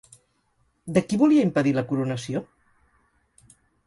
[0.95, 2.41] De qui volia impedir la coronació?